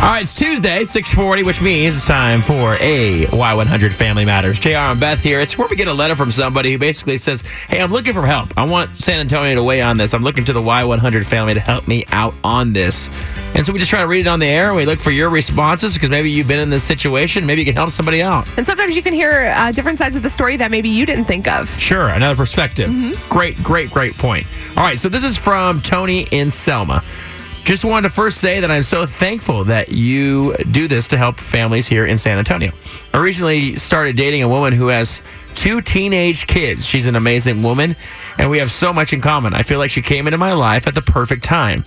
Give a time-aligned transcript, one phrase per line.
[0.00, 4.58] All right, it's Tuesday, 640, which means it's time for a Y100 Family Matters.
[4.58, 5.40] JR and Beth here.
[5.40, 8.24] It's where we get a letter from somebody who basically says, Hey, I'm looking for
[8.24, 8.56] help.
[8.56, 10.14] I want San Antonio to weigh on this.
[10.14, 13.10] I'm looking to the Y100 family to help me out on this.
[13.54, 14.68] And so we just try to read it on the air.
[14.68, 17.44] And we look for your responses because maybe you've been in this situation.
[17.44, 18.48] Maybe you can help somebody out.
[18.56, 21.26] And sometimes you can hear uh, different sides of the story that maybe you didn't
[21.26, 21.68] think of.
[21.68, 22.90] Sure, another perspective.
[23.28, 24.46] Great, great, great point.
[24.70, 27.04] All right, so this is from Tony in Selma.
[27.64, 31.38] Just wanted to first say that I'm so thankful that you do this to help
[31.38, 32.72] families here in San Antonio.
[33.14, 35.22] I recently started dating a woman who has
[35.54, 36.84] two teenage kids.
[36.84, 37.94] She's an amazing woman,
[38.38, 39.54] and we have so much in common.
[39.54, 41.84] I feel like she came into my life at the perfect time.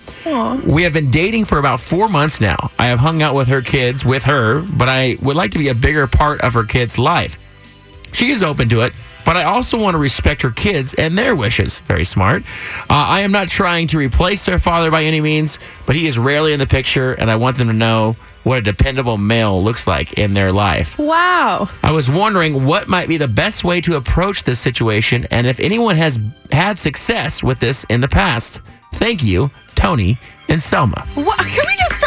[0.64, 2.70] We have been dating for about four months now.
[2.78, 5.68] I have hung out with her kids with her, but I would like to be
[5.68, 7.36] a bigger part of her kids' life.
[8.14, 8.94] She is open to it,
[9.26, 11.80] but I also want to respect her kids and their wishes.
[11.80, 12.44] Very smart.
[12.82, 16.16] Uh, I am not trying to replace their father by any means, but he is
[16.16, 18.14] rarely in the picture, and I want them to know
[18.44, 20.98] what a dependable male looks like in their life.
[20.98, 21.68] Wow.
[21.82, 25.58] I was wondering what might be the best way to approach this situation and if
[25.58, 26.20] anyone has
[26.52, 28.60] had success with this in the past.
[28.92, 30.18] Thank you, Tony
[30.48, 31.06] and Selma.
[31.14, 31.63] What, can we just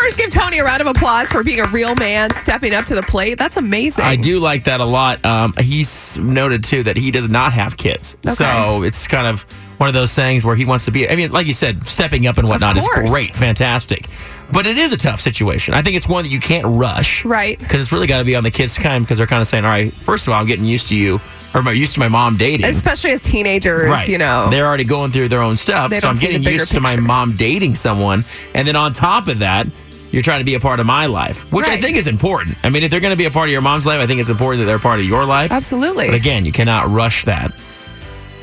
[0.07, 2.95] first give Tony a round of applause for being a real man, stepping up to
[2.95, 3.37] the plate?
[3.37, 4.05] That's amazing.
[4.05, 5.23] I do like that a lot.
[5.25, 9.41] Um, he's noted too that he does not have kids, so it's kind of
[9.79, 11.09] one of those things where he wants to be.
[11.09, 14.05] I mean, like you said, stepping up and whatnot is great, fantastic.
[14.49, 15.73] But it is a tough situation.
[15.73, 17.59] I think it's one that you can't rush, Right.
[17.59, 19.65] Because it's really got to be on the kids' time because they're kind of saying,
[19.65, 21.19] "All right, first of all, I'm getting used to you,
[21.53, 24.07] or I'm used to my mom dating." Especially as teenagers, Right.
[24.07, 24.49] you know.
[24.49, 25.89] They're already going through their own stuff.
[25.89, 28.23] They So I'm getting used to my mom dating someone.
[28.55, 29.67] And then on top of that,
[30.11, 32.57] you're trying to be a part of my life, which I think is important.
[32.63, 34.19] I mean, if they're going to be a part of your mom's life, I think
[34.19, 35.51] it's important that they're a part of your life.
[35.51, 36.07] Absolutely.
[36.07, 37.53] But again, you cannot rush that.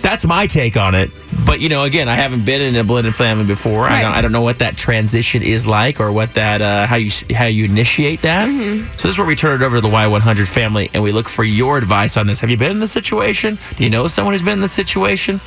[0.04, 1.10] That's my take on it.
[1.46, 3.84] But you know, again, I haven't been in a blended family before.
[3.84, 6.96] I, don't, I don't know what that transition is like, or what that uh, how
[6.96, 8.46] you how you initiate that.
[8.46, 8.84] Mm-hmm.
[8.98, 11.26] So this is where we turn it over to the Y100 family, and we look
[11.26, 12.38] for your advice on this.
[12.40, 13.58] Have you been in this situation?
[13.76, 15.40] Do you know someone who's been in this situation?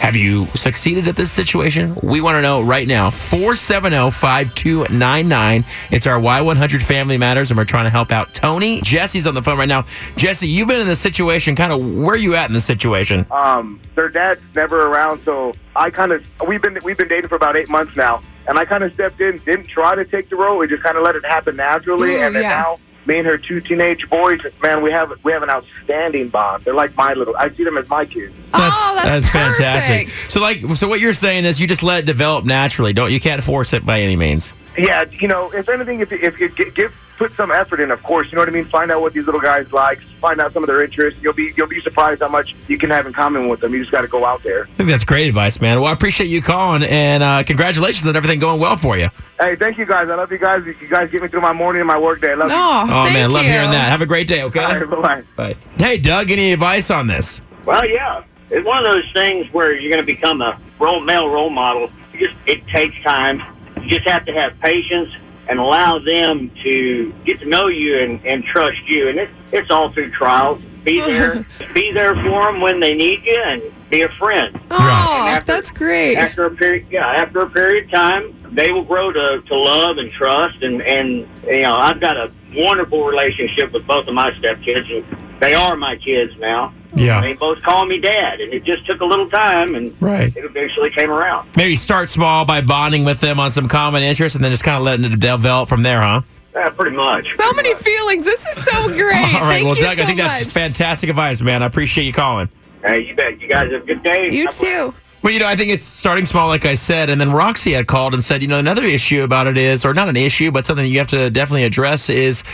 [0.00, 1.96] Have you succeeded at this situation?
[2.02, 3.10] We want to know right now.
[3.10, 5.64] 470 5299.
[5.90, 8.80] It's our Y100 Family Matters, and we're trying to help out Tony.
[8.82, 9.82] Jesse's on the phone right now.
[10.16, 11.56] Jesse, you've been in this situation.
[11.56, 13.26] Kind of where are you at in this situation?
[13.30, 17.36] um, their dad's never around, so I kind of we've been we've been dating for
[17.36, 20.36] about eight months now, and I kind of stepped in, didn't try to take the
[20.36, 22.48] role, we just kind of let it happen naturally, Ooh, and then yeah.
[22.50, 26.64] now me and her two teenage boys, man, we have we have an outstanding bond.
[26.64, 27.36] They're like my little.
[27.36, 28.34] I see them as my kids.
[28.52, 30.08] oh, that's, fantastic.
[30.08, 32.92] So, like, so what you're saying is you just let it develop naturally.
[32.92, 34.52] Don't you can't force it by any means.
[34.76, 38.30] Yeah, you know, if anything, if if you give put some effort in, of course,
[38.30, 38.64] you know what I mean.
[38.66, 41.20] Find out what these little guys like, find out some of their interests.
[41.22, 43.72] You'll be you'll be surprised how much you can have in common with them.
[43.74, 44.64] You just got to go out there.
[44.64, 45.78] I think that's great advice, man.
[45.80, 49.08] Well, I appreciate you calling, and uh, congratulations on everything going well for you.
[49.40, 50.08] Hey, thank you guys.
[50.08, 50.64] I love you guys.
[50.64, 52.32] You guys get me through my morning and my work day.
[52.32, 52.54] I love you.
[52.56, 53.50] Oh, Oh man, love you.
[53.50, 53.88] hearing that.
[53.90, 54.42] Have a great day.
[54.44, 54.60] Okay.
[54.62, 55.22] All right, bye-bye.
[55.36, 55.56] Bye.
[55.78, 57.40] Hey, Doug, any advice on this?
[57.64, 61.28] Well, yeah, it's one of those things where you're going to become a role male
[61.28, 61.90] role model.
[62.12, 63.42] You just it takes time.
[63.82, 65.10] You just have to have patience
[65.48, 69.08] and allow them to get to know you and, and trust you.
[69.08, 70.62] And it's it's all through trials.
[70.84, 74.58] Be there, be there for them when they need you, and be a friend.
[74.70, 76.16] Oh, after- that's great.
[76.16, 79.98] After a period, yeah, after a period of time, they will grow to, to love
[79.98, 80.62] and trust.
[80.62, 85.25] And and you know, I've got a wonderful relationship with both of my stepkids, and
[85.40, 86.72] they are my kids now.
[86.94, 87.20] Yeah.
[87.20, 90.34] They both call me dad, and it just took a little time, and Right.
[90.34, 91.48] it eventually came around.
[91.56, 94.76] Maybe start small by bonding with them on some common interests, and then just kind
[94.78, 96.22] of letting it develop from there, huh?
[96.54, 97.32] Yeah, pretty much.
[97.32, 98.24] So many feelings.
[98.24, 99.14] This is so great.
[99.34, 99.56] All right.
[99.56, 101.62] Thank well, you Doug, so I think that's fantastic advice, man.
[101.62, 102.48] I appreciate you calling.
[102.82, 103.38] Hey, you bet.
[103.42, 104.30] You guys have a good day.
[104.30, 104.60] You God bless.
[104.60, 104.94] too.
[105.22, 107.88] Well, you know, I think it's starting small, like I said, and then Roxy had
[107.88, 110.64] called and said, you know, another issue about it is, or not an issue, but
[110.64, 112.44] something you have to definitely address is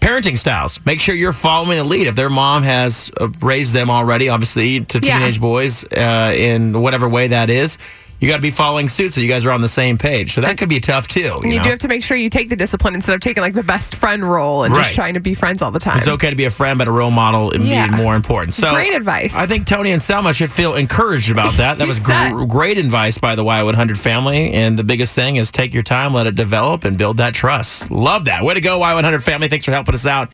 [0.00, 0.84] parenting styles.
[0.86, 2.06] Make sure you're following the lead.
[2.06, 5.18] If their mom has uh, raised them already, obviously, to Yeah.
[5.18, 7.78] teenage boys uh, in whatever way that is,
[8.20, 10.32] you got to be following suit so you guys are on the same page.
[10.34, 11.20] So that could be tough too.
[11.20, 11.62] You, You know?
[11.62, 13.94] do have to make sure you take the discipline instead of taking like the best
[13.96, 14.82] friend role and Right.
[14.82, 15.98] just trying to be friends all the time.
[15.98, 17.86] It's okay to be a friend, but a role model is Yeah.
[17.88, 18.54] more important.
[18.54, 19.34] So Great advice.
[19.36, 21.78] I think Tony and Selma should feel encouraged about that.
[21.78, 24.52] That was gr- great advice by the Y100 family.
[24.52, 27.90] And the biggest thing is take your time, let it develop, and build that trust.
[27.90, 28.44] Love that.
[28.44, 29.48] Way to go, Y100 family.
[29.48, 30.28] Thanks for helping us out.